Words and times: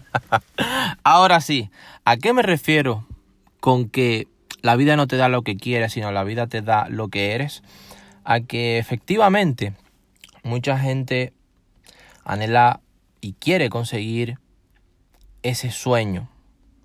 Ahora 1.04 1.40
sí, 1.40 1.70
¿a 2.04 2.16
qué 2.16 2.32
me 2.32 2.42
refiero 2.42 3.06
con 3.60 3.88
que 3.88 4.28
la 4.62 4.76
vida 4.76 4.96
no 4.96 5.06
te 5.06 5.16
da 5.16 5.28
lo 5.28 5.42
que 5.42 5.56
quieres, 5.56 5.92
sino 5.92 6.12
la 6.12 6.24
vida 6.24 6.46
te 6.46 6.62
da 6.62 6.88
lo 6.88 7.08
que 7.08 7.32
eres? 7.32 7.62
A 8.24 8.40
que 8.40 8.78
efectivamente 8.78 9.74
mucha 10.42 10.78
gente 10.78 11.32
anhela 12.24 12.80
y 13.20 13.34
quiere 13.34 13.68
conseguir 13.68 14.38
ese 15.42 15.70
sueño, 15.70 16.28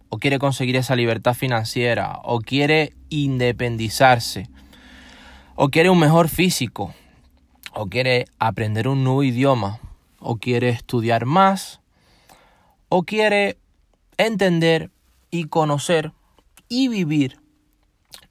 o 0.10 0.18
quiere 0.18 0.40
conseguir 0.40 0.76
esa 0.78 0.96
libertad 0.96 1.34
financiera, 1.34 2.20
o 2.24 2.40
quiere 2.40 2.94
independizarse, 3.10 4.50
o 5.56 5.70
quiere 5.70 5.90
un 5.90 6.00
mejor 6.00 6.30
físico, 6.30 6.94
o 7.74 7.88
quiere 7.88 8.26
aprender 8.40 8.88
un 8.88 9.04
nuevo 9.04 9.24
idioma, 9.24 9.80
o 10.20 10.38
quiere 10.38 10.70
estudiar 10.70 11.26
más, 11.26 11.82
o 12.90 13.04
quiere 13.04 13.58
entender 14.18 14.92
y 15.30 15.46
conocer 15.46 16.14
y 16.70 16.88
vivir 16.88 17.40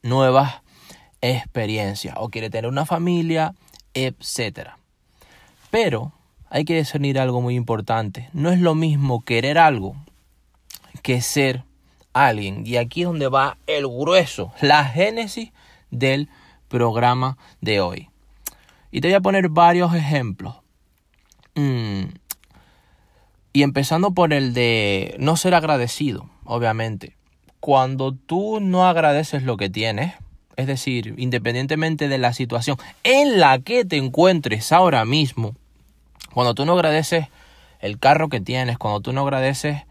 nuevas 0.02 0.62
experiencias, 1.20 2.14
o 2.18 2.28
quiere 2.28 2.50
tener 2.50 2.70
una 2.70 2.86
familia, 2.86 3.54
etc. 3.94 4.70
Pero 5.70 6.12
hay 6.48 6.64
que 6.64 6.76
discernir 6.76 7.18
algo 7.18 7.40
muy 7.40 7.54
importante. 7.54 8.28
No 8.32 8.50
es 8.50 8.60
lo 8.60 8.74
mismo 8.74 9.24
querer 9.24 9.58
algo 9.58 9.96
que 11.02 11.20
ser 11.20 11.64
alguien. 12.12 12.66
Y 12.66 12.76
aquí 12.76 13.02
es 13.02 13.08
donde 13.08 13.28
va 13.28 13.58
el 13.66 13.86
grueso, 13.86 14.52
la 14.60 14.84
génesis 14.84 15.52
del 15.90 16.28
programa 16.68 17.36
de 17.60 17.80
hoy. 17.80 18.10
Y 18.90 19.00
te 19.00 19.08
voy 19.08 19.14
a 19.14 19.20
poner 19.20 19.48
varios 19.48 19.94
ejemplos. 19.94 20.56
Mm. 21.54 22.04
Y 23.56 23.62
empezando 23.62 24.10
por 24.10 24.34
el 24.34 24.52
de 24.52 25.16
no 25.18 25.34
ser 25.38 25.54
agradecido, 25.54 26.28
obviamente. 26.44 27.16
Cuando 27.58 28.12
tú 28.12 28.60
no 28.60 28.86
agradeces 28.86 29.44
lo 29.44 29.56
que 29.56 29.70
tienes, 29.70 30.12
es 30.56 30.66
decir, 30.66 31.14
independientemente 31.16 32.08
de 32.08 32.18
la 32.18 32.34
situación 32.34 32.76
en 33.02 33.40
la 33.40 33.58
que 33.60 33.86
te 33.86 33.96
encuentres 33.96 34.72
ahora 34.72 35.06
mismo, 35.06 35.54
cuando 36.34 36.52
tú 36.52 36.66
no 36.66 36.74
agradeces 36.74 37.28
el 37.80 37.98
carro 37.98 38.28
que 38.28 38.42
tienes, 38.42 38.76
cuando 38.76 39.00
tú 39.00 39.14
no 39.14 39.22
agradeces 39.22 39.84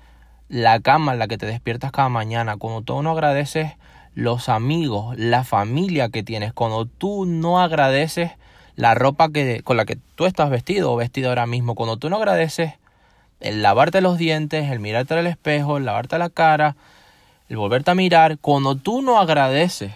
la 0.47 0.79
cama 0.79 1.13
en 1.13 1.17
la 1.17 1.27
que 1.27 1.39
te 1.39 1.47
despiertas 1.47 1.91
cada 1.91 2.09
mañana, 2.09 2.57
cuando 2.57 2.83
tú 2.83 3.02
no 3.02 3.13
agradeces 3.13 3.72
los 4.13 4.47
amigos, 4.47 5.17
la 5.17 5.44
familia 5.44 6.09
que 6.09 6.22
tienes, 6.22 6.53
cuando 6.53 6.85
tú 6.85 7.25
no 7.25 7.59
agradeces 7.59 8.29
la 8.75 8.94
ropa 8.94 9.29
que, 9.29 9.63
con 9.63 9.75
la 9.75 9.85
que 9.85 9.97
tú 10.13 10.27
estás 10.27 10.52
vestido 10.52 10.94
o 10.94 10.97
vestido 10.97 11.29
ahora 11.29 11.47
mismo, 11.47 11.73
cuando 11.73 11.97
tú 11.97 12.11
no 12.11 12.17
agradeces 12.17 12.73
el 13.45 13.61
lavarte 13.61 14.01
los 14.01 14.17
dientes, 14.17 14.71
el 14.71 14.79
mirarte 14.79 15.13
al 15.13 15.27
espejo, 15.27 15.77
el 15.77 15.85
lavarte 15.85 16.17
la 16.17 16.31
cara, 16.31 16.75
el 17.47 17.57
volverte 17.57 17.91
a 17.91 17.95
mirar, 17.95 18.39
cuando 18.39 18.75
tú 18.75 19.03
no 19.03 19.19
agradeces 19.19 19.93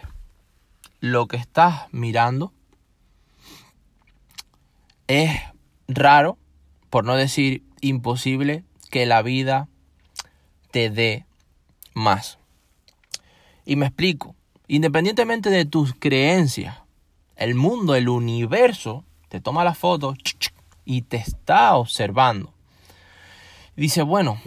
lo 1.00 1.28
que 1.28 1.38
estás 1.38 1.88
mirando, 1.92 2.54
es 5.08 5.32
raro, 5.88 6.38
por 6.92 7.06
no 7.06 7.16
decir 7.16 7.64
imposible, 7.82 8.64
que 8.92 9.08
la 9.08 9.24
vida 9.24 9.68
te 10.70 10.92
dé 10.92 11.26
más. 11.96 12.38
Y 13.66 13.78
me 13.78 13.88
explico, 13.88 14.36
independientemente 14.68 15.50
de 15.50 15.66
tus 15.66 15.96
creencias, 15.96 16.78
el 17.36 17.56
mundo, 17.56 17.96
el 17.96 18.10
universo, 18.10 19.06
te 19.28 19.42
toma 19.42 19.64
la 19.64 19.74
foto 19.74 20.14
y 20.86 21.02
te 21.02 21.18
está 21.18 21.76
observando. 21.76 22.54
Dice, 23.80 24.04
bueno, 24.04 24.40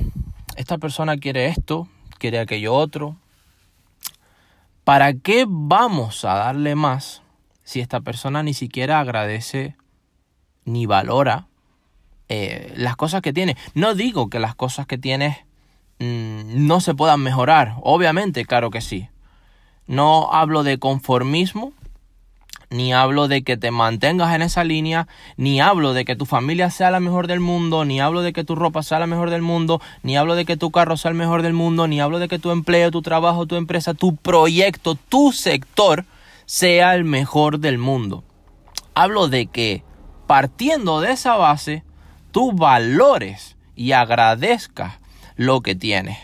esta 0.57 0.79
persona 0.79 1.17
quiere 1.17 1.47
esto, 1.47 1.89
quiere 2.19 2.39
aquello 2.39 2.75
otro. 2.75 3.17
¿Para 4.85 5.15
qué 5.15 5.45
vamos 5.49 6.25
a 6.25 6.35
darle 6.35 6.75
más 6.75 7.23
si 7.65 7.81
esta 7.81 8.01
persona 8.01 8.43
ni 8.43 8.55
siquiera 8.55 9.01
agradece 9.01 9.77
ni 10.65 10.87
valora 10.87 11.47
eh, 12.29 12.73
las 12.77 12.97
cosas 12.97 13.23
que 13.23 13.33
tiene? 13.33 13.57
No 13.75 13.95
digo 13.95 14.29
que 14.29 14.39
las 14.39 14.55
cosas 14.55 14.87
que 14.87 14.99
tienes 14.99 15.39
Mm, 16.03 16.67
no 16.67 16.81
se 16.81 16.95
puedan 16.95 17.21
mejorar. 17.21 17.77
Obviamente, 17.83 18.45
claro 18.45 18.71
que 18.71 18.81
sí. 18.81 19.09
No 19.87 20.33
hablo 20.33 20.65
de 20.65 20.79
conformismo, 20.79 21.73
ni 22.73 22.93
hablo 22.95 23.29
de 23.29 23.43
que 23.43 23.57
te 23.57 23.71
mantengas 23.71 24.35
en 24.35 24.43
esa 24.43 24.65
línea, 24.65 25.07
ni 25.37 25.61
hablo 25.61 25.93
de 25.93 26.05
que 26.05 26.17
tu 26.17 26.25
familia 26.25 26.71
sea 26.71 26.91
la 26.91 27.01
mejor 27.01 27.27
del 27.27 27.41
mundo, 27.41 27.85
ni 27.85 28.01
hablo 28.01 28.23
de 28.23 28.33
que 28.33 28.45
tu 28.45 28.55
ropa 28.55 28.83
sea 28.83 28.99
la 28.99 29.07
mejor 29.07 29.31
del 29.31 29.43
mundo, 29.43 29.81
ni 30.03 30.17
hablo 30.17 30.35
de 30.35 30.47
que 30.47 30.57
tu 30.57 30.71
carro 30.71 30.97
sea 30.97 31.11
el 31.11 31.17
mejor 31.17 31.43
del 31.43 31.53
mundo, 31.53 31.87
ni 31.87 32.01
hablo 32.01 32.19
de 32.19 32.29
que 32.29 32.39
tu 32.39 32.51
empleo, 32.51 32.91
tu 32.91 33.03
trabajo, 33.03 33.47
tu 33.47 33.57
empresa, 33.57 33.93
tu 33.93 34.17
proyecto, 34.17 34.95
tu 34.95 35.33
sector 35.33 36.07
sea 36.47 36.95
el 36.95 37.05
mejor 37.05 37.59
del 37.59 37.77
mundo. 37.77 38.25
Hablo 38.95 39.29
de 39.29 39.47
que 39.47 39.85
partiendo 40.27 41.01
de 41.01 41.13
esa 41.13 41.37
base, 41.37 41.85
tú 42.31 42.53
valores 42.53 43.57
y 43.77 43.93
agradezcas 43.93 44.95
lo 45.37 45.61
que 45.61 45.75
tienes. 45.75 46.19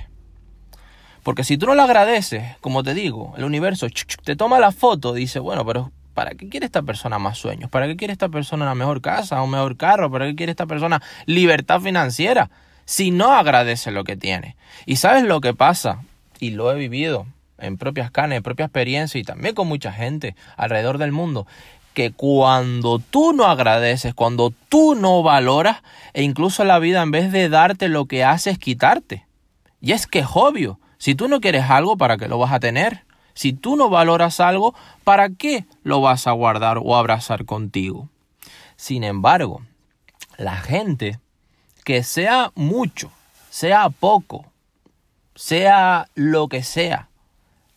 Porque 1.22 1.44
si 1.44 1.58
tú 1.58 1.66
no 1.66 1.74
lo 1.74 1.82
agradeces, 1.82 2.56
como 2.62 2.82
te 2.82 2.94
digo, 2.94 3.34
el 3.36 3.44
universo 3.44 3.86
te 4.24 4.34
toma 4.34 4.58
la 4.60 4.72
foto, 4.72 5.12
dice, 5.12 5.40
bueno, 5.40 5.66
pero 5.66 5.92
¿para 6.18 6.34
qué 6.34 6.48
quiere 6.48 6.66
esta 6.66 6.82
persona 6.82 7.20
más 7.20 7.38
sueños? 7.38 7.70
¿Para 7.70 7.86
qué 7.86 7.94
quiere 7.94 8.12
esta 8.12 8.28
persona 8.28 8.64
una 8.64 8.74
mejor 8.74 9.00
casa, 9.00 9.40
un 9.40 9.50
mejor 9.50 9.76
carro? 9.76 10.10
¿Para 10.10 10.26
qué 10.26 10.34
quiere 10.34 10.50
esta 10.50 10.66
persona 10.66 11.00
libertad 11.26 11.80
financiera? 11.80 12.50
Si 12.86 13.12
no 13.12 13.34
agradece 13.34 13.92
lo 13.92 14.02
que 14.02 14.16
tiene. 14.16 14.56
Y 14.84 14.96
sabes 14.96 15.22
lo 15.22 15.40
que 15.40 15.54
pasa, 15.54 16.02
y 16.40 16.50
lo 16.50 16.72
he 16.72 16.74
vivido 16.74 17.28
en 17.58 17.78
propias 17.78 18.10
carnes, 18.10 18.38
en 18.38 18.42
propia 18.42 18.64
experiencia 18.64 19.20
y 19.20 19.22
también 19.22 19.54
con 19.54 19.68
mucha 19.68 19.92
gente 19.92 20.34
alrededor 20.56 20.98
del 20.98 21.12
mundo, 21.12 21.46
que 21.94 22.10
cuando 22.10 22.98
tú 22.98 23.32
no 23.32 23.44
agradeces, 23.44 24.12
cuando 24.12 24.52
tú 24.68 24.96
no 24.96 25.22
valoras, 25.22 25.82
e 26.14 26.24
incluso 26.24 26.64
la 26.64 26.80
vida 26.80 27.00
en 27.00 27.12
vez 27.12 27.30
de 27.30 27.48
darte 27.48 27.86
lo 27.86 28.06
que 28.06 28.24
hace 28.24 28.50
es 28.50 28.58
quitarte. 28.58 29.24
Y 29.80 29.92
es 29.92 30.08
que 30.08 30.18
es 30.18 30.28
obvio, 30.34 30.80
si 30.98 31.14
tú 31.14 31.28
no 31.28 31.40
quieres 31.40 31.70
algo, 31.70 31.96
¿para 31.96 32.16
qué 32.16 32.26
lo 32.26 32.38
vas 32.38 32.52
a 32.52 32.58
tener? 32.58 33.04
Si 33.38 33.52
tú 33.52 33.76
no 33.76 33.88
valoras 33.88 34.40
algo, 34.40 34.74
¿para 35.04 35.28
qué 35.28 35.64
lo 35.84 36.00
vas 36.00 36.26
a 36.26 36.32
guardar 36.32 36.80
o 36.82 36.96
abrazar 36.96 37.44
contigo? 37.44 38.08
Sin 38.74 39.04
embargo, 39.04 39.62
la 40.38 40.56
gente, 40.56 41.20
que 41.84 42.02
sea 42.02 42.50
mucho, 42.56 43.12
sea 43.48 43.90
poco, 43.90 44.44
sea 45.36 46.08
lo 46.16 46.48
que 46.48 46.64
sea, 46.64 47.10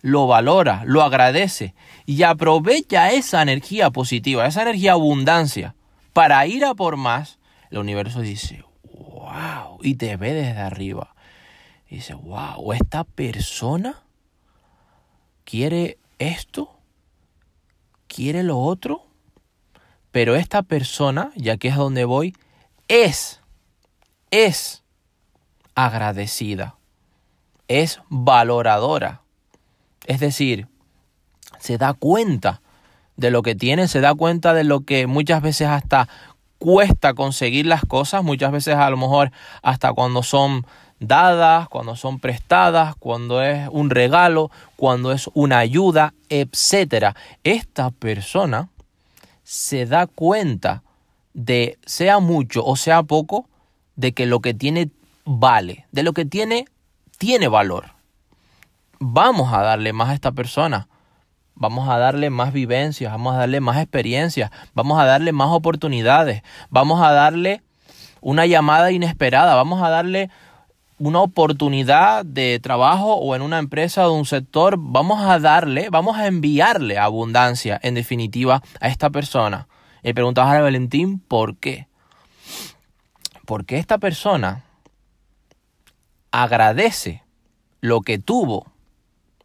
lo 0.01 0.25
valora, 0.25 0.81
lo 0.88 1.03
agradece 1.03 1.75
y 2.07 2.23
aprovecha 2.23 3.11
esa 3.11 3.43
energía 3.43 3.91
positiva, 3.91 4.47
esa 4.47 4.63
energía 4.63 4.93
abundancia 4.93 5.75
para 6.11 6.43
ir 6.47 6.66
a 6.66 6.73
por 6.73 6.97
más, 6.97 7.38
el 7.69 7.78
universo 7.78 8.22
dice, 8.22 8.66
wow, 8.83 9.78
y 9.83 9.93
te 9.93 10.17
ve 10.17 10.33
desde 10.33 10.59
arriba. 10.59 11.13
Y 11.88 11.97
dice, 11.97 12.16
wow, 12.16 12.73
esta 12.73 13.03
persona 13.03 14.01
quiere 15.51 15.97
esto, 16.17 16.79
quiere 18.07 18.41
lo 18.41 18.57
otro, 18.57 19.06
pero 20.13 20.38
esta 20.38 20.63
persona, 20.63 21.34
ya 21.35 21.57
que 21.57 21.67
es 21.67 21.75
donde 21.75 22.06
voy, 22.06 22.34
es, 22.88 23.41
es 24.29 24.81
agradecida, 25.75 26.78
es 27.67 28.00
valoradora. 28.07 29.23
Es 30.05 30.22
decir, 30.22 30.70
se 31.59 31.78
da 31.78 31.91
cuenta 31.96 32.61
de 33.17 33.29
lo 33.29 33.41
que 33.41 33.53
tiene, 33.53 33.90
se 33.90 33.99
da 33.99 34.16
cuenta 34.16 34.53
de 34.53 34.64
lo 34.64 34.85
que 34.85 35.05
muchas 35.05 35.41
veces 35.41 35.67
hasta 35.67 36.08
cuesta 36.59 37.14
conseguir 37.14 37.66
las 37.66 37.81
cosas, 37.84 38.23
muchas 38.23 38.53
veces 38.53 38.76
a 38.76 38.90
lo 38.90 38.96
mejor 38.96 39.34
hasta 39.64 39.91
cuando 39.91 40.23
son 40.23 40.66
dadas, 41.02 41.68
cuando 41.68 41.98
son 41.98 42.20
prestadas, 42.20 42.96
cuando 42.96 43.42
es 43.42 43.68
un 43.70 43.90
regalo, 43.90 44.50
cuando 44.78 45.12
es 45.12 45.30
una 45.34 45.58
ayuda, 45.58 46.14
etcétera. 46.30 47.16
Esta 47.44 47.92
persona 47.92 48.70
se 49.44 49.86
da 49.86 50.08
cuenta 50.08 50.84
de 51.34 51.78
sea 51.86 52.20
mucho 52.20 52.66
o 52.66 52.78
sea 52.78 53.03
poco 53.03 53.50
de 53.98 54.14
que 54.14 54.26
lo 54.26 54.40
que 54.40 54.53
tiene 54.53 54.90
vale, 55.26 55.86
de 55.92 56.03
lo 56.03 56.14
que 56.14 56.24
tiene 56.24 56.66
tiene 57.18 57.50
valor. 57.50 57.92
Vamos 59.00 59.52
a 59.53 59.62
darle 59.62 59.92
más 59.92 60.09
a 60.09 60.14
esta 60.14 60.32
persona 60.32 60.88
Vamos 61.62 61.88
a 61.90 62.00
darle 62.00 62.32
más 62.32 62.53
vivencias, 62.53 63.12
vamos 63.12 63.36
a 63.36 63.38
darle 63.38 63.59
más 63.59 63.78
experiencias, 63.78 64.50
vamos 64.74 65.00
a 65.00 65.06
darle 65.06 65.32
más 65.32 65.50
oportunidades, 65.50 66.42
vamos 66.72 67.03
a 67.03 67.12
darle 67.12 67.62
una 68.20 68.48
llamada 68.48 68.92
inesperada, 68.92 69.53
vamos 69.53 69.84
a 69.84 69.90
darle 69.90 70.32
una 71.08 71.22
oportunidad 71.22 72.24
de 72.24 72.59
trabajo 72.59 73.16
o 73.16 73.36
en 73.36 73.42
una 73.42 73.58
empresa 73.58 74.08
o 74.08 74.14
un 74.14 74.26
sector, 74.26 74.76
vamos 74.78 75.20
a 75.24 75.40
darle, 75.40 75.90
vamos 75.90 76.16
a 76.18 76.28
enviarle 76.28 77.00
abundancia, 77.00 77.80
en 77.82 77.96
definitiva, 77.96 78.62
a 78.80 78.88
esta 78.88 79.09
persona. 79.09 79.68
Y 80.03 80.14
preguntabas 80.14 80.56
a 80.56 80.62
Valentín, 80.62 81.20
¿por 81.20 81.58
qué? 81.58 81.88
Porque 83.46 83.80
esta 83.80 83.98
persona 83.98 84.64
agradece 86.30 87.24
lo 87.80 88.02
que 88.02 88.20
tuvo, 88.20 88.68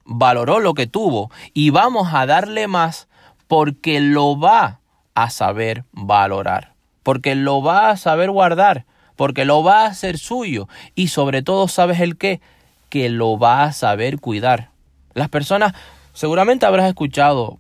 valoró 0.05 0.61
lo 0.61 0.75
que 0.75 0.87
tuvo 0.87 1.31
y 1.55 1.71
vamos 1.71 2.13
a 2.13 2.27
darle 2.27 2.69
más 2.69 3.09
porque 3.49 4.01
lo 4.01 4.39
va 4.39 4.81
a 5.15 5.31
saber 5.31 5.85
valorar, 5.93 6.75
porque 7.03 7.35
lo 7.35 7.63
va 7.63 7.89
a 7.89 7.97
saber 7.97 8.31
guardar, 8.31 8.85
porque 9.17 9.45
lo 9.45 9.65
va 9.65 9.83
a 9.83 9.89
hacer 9.89 10.19
suyo 10.19 10.69
y 10.95 11.09
sobre 11.09 11.43
todo 11.43 11.69
sabes 11.69 12.01
el 12.01 12.17
qué, 12.17 12.41
que 12.89 13.09
lo 13.09 13.39
va 13.39 13.65
a 13.65 13.73
saber 13.73 14.21
cuidar. 14.21 14.71
Las 15.15 15.29
personas, 15.29 15.73
seguramente 16.13 16.67
habrás 16.67 16.87
escuchado 16.87 17.59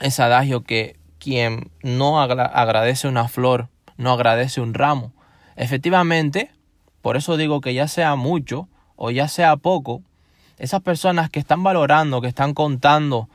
ese 0.00 0.22
adagio 0.22 0.62
que 0.64 0.96
quien 1.18 1.70
no 1.82 2.20
agradece 2.20 3.06
una 3.06 3.28
flor, 3.28 3.68
no 3.98 4.12
agradece 4.12 4.60
un 4.60 4.74
ramo. 4.74 5.12
Efectivamente, 5.56 6.50
por 7.02 7.16
eso 7.16 7.36
digo 7.36 7.60
que 7.60 7.74
ya 7.74 7.86
sea 7.86 8.16
mucho 8.16 8.68
o 8.96 9.10
ya 9.10 9.28
sea 9.28 9.56
poco, 9.56 10.02
esas 10.58 10.82
personas 10.82 11.30
que 11.30 11.40
están 11.40 11.62
valorando, 11.62 12.20
que 12.20 12.28
están 12.28 12.52
contando 12.52 13.28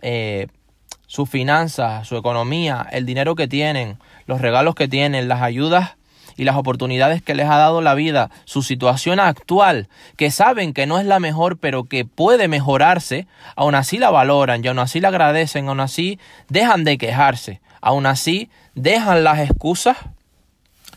eh, 0.00 0.46
sus 1.06 1.28
finanzas, 1.28 2.06
su 2.06 2.16
economía, 2.16 2.86
el 2.92 3.04
dinero 3.06 3.34
que 3.34 3.48
tienen, 3.48 3.98
los 4.26 4.40
regalos 4.40 4.74
que 4.74 4.88
tienen, 4.88 5.28
las 5.28 5.42
ayudas 5.42 5.97
y 6.38 6.44
las 6.44 6.56
oportunidades 6.56 7.20
que 7.20 7.34
les 7.34 7.46
ha 7.46 7.56
dado 7.58 7.82
la 7.82 7.94
vida, 7.94 8.30
su 8.46 8.62
situación 8.62 9.20
actual, 9.20 9.88
que 10.16 10.30
saben 10.30 10.72
que 10.72 10.86
no 10.86 10.98
es 10.98 11.04
la 11.04 11.18
mejor, 11.18 11.58
pero 11.58 11.84
que 11.84 12.06
puede 12.06 12.48
mejorarse, 12.48 13.26
aún 13.56 13.74
así 13.74 13.98
la 13.98 14.10
valoran 14.10 14.64
y 14.64 14.68
aún 14.68 14.78
así 14.78 15.00
la 15.00 15.08
agradecen, 15.08 15.68
aún 15.68 15.80
así 15.80 16.18
dejan 16.48 16.84
de 16.84 16.96
quejarse, 16.96 17.60
aún 17.82 18.06
así 18.06 18.48
dejan 18.74 19.24
las 19.24 19.40
excusas 19.40 19.98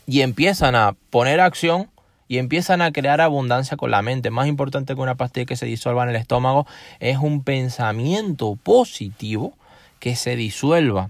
y 0.06 0.22
empiezan 0.22 0.76
a 0.76 0.96
poner 1.10 1.42
acción 1.42 1.90
y 2.28 2.38
empiezan 2.38 2.82
a 2.82 2.92
crear 2.92 3.20
abundancia 3.20 3.76
con 3.76 3.92
la 3.92 4.02
mente. 4.04 4.30
Más 4.30 4.48
importante 4.48 4.96
que 4.96 5.02
una 5.02 5.16
pastilla 5.16 5.46
que 5.46 5.58
se 5.58 5.66
disuelva 5.66 6.04
en 6.04 6.10
el 6.10 6.16
estómago 6.16 6.68
es 7.00 7.18
un 7.18 7.44
pensamiento 7.44 8.58
positivo 8.62 9.54
que 10.00 10.16
se 10.16 10.36
disuelva 10.36 11.10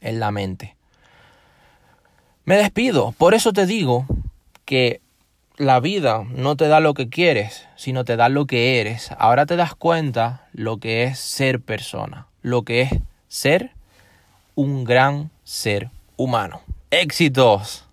en 0.00 0.20
la 0.20 0.30
mente. 0.32 0.74
Me 2.44 2.56
despido, 2.56 3.12
por 3.18 3.34
eso 3.34 3.52
te 3.52 3.66
digo 3.66 4.06
que 4.64 5.00
la 5.56 5.78
vida 5.78 6.24
no 6.28 6.56
te 6.56 6.66
da 6.66 6.80
lo 6.80 6.92
que 6.92 7.08
quieres, 7.08 7.68
sino 7.76 8.04
te 8.04 8.16
da 8.16 8.28
lo 8.28 8.46
que 8.46 8.80
eres. 8.80 9.10
Ahora 9.16 9.46
te 9.46 9.54
das 9.54 9.74
cuenta 9.76 10.48
lo 10.52 10.78
que 10.78 11.04
es 11.04 11.18
ser 11.20 11.60
persona, 11.60 12.26
lo 12.42 12.62
que 12.62 12.82
es 12.82 12.90
ser 13.28 13.70
un 14.56 14.82
gran 14.84 15.30
ser 15.44 15.90
humano. 16.16 16.62
Éxitos. 16.90 17.84